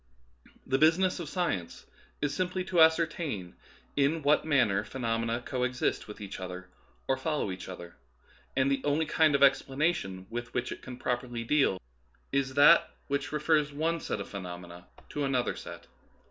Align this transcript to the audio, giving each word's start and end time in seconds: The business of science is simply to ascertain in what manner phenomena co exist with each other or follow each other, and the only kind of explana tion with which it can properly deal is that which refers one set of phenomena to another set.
The 0.65 0.79
business 0.79 1.19
of 1.19 1.29
science 1.29 1.85
is 2.23 2.33
simply 2.33 2.63
to 2.63 2.81
ascertain 2.81 3.53
in 3.95 4.23
what 4.23 4.43
manner 4.45 4.83
phenomena 4.83 5.43
co 5.45 5.61
exist 5.61 6.07
with 6.07 6.19
each 6.19 6.39
other 6.39 6.69
or 7.07 7.17
follow 7.17 7.51
each 7.51 7.69
other, 7.69 7.97
and 8.55 8.71
the 8.71 8.81
only 8.83 9.05
kind 9.05 9.35
of 9.35 9.41
explana 9.41 9.93
tion 9.93 10.25
with 10.31 10.55
which 10.55 10.71
it 10.71 10.81
can 10.81 10.97
properly 10.97 11.43
deal 11.43 11.79
is 12.31 12.55
that 12.55 12.89
which 13.09 13.31
refers 13.31 13.71
one 13.71 13.99
set 13.99 14.19
of 14.19 14.27
phenomena 14.27 14.87
to 15.09 15.23
another 15.23 15.55
set. 15.55 15.85